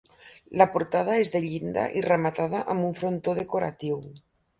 La 0.59 0.65
portada 0.75 1.17
és 1.23 1.29
de 1.35 1.41
llinda 1.43 1.83
i 1.99 2.03
rematada 2.05 2.61
amb 2.75 2.87
un 2.87 2.95
frontó 3.01 3.37
decoratiu. 3.41 4.01